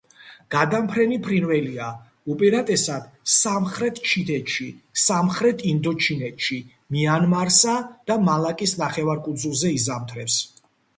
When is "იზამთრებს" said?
9.81-10.45